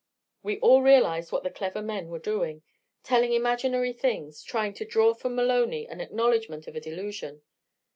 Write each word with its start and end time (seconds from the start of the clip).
'"We 0.41 0.57
all 0.61 0.81
realized 0.81 1.31
what 1.31 1.43
the 1.43 1.51
clever 1.51 1.79
men 1.79 2.07
were 2.07 2.17
doing 2.17 2.63
telling 3.03 3.33
imaginary 3.33 3.93
things, 3.93 4.41
trying 4.41 4.73
to 4.73 4.83
draw 4.83 5.13
from 5.13 5.35
Maloney 5.35 5.87
an 5.87 6.01
acknowledgment 6.01 6.65
of 6.65 6.75
a 6.75 6.81
delusion. 6.81 7.43